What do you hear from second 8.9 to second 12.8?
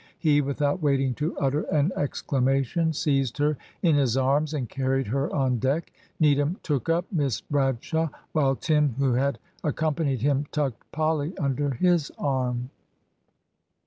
who had accompanied him, tucked Polly under his arm.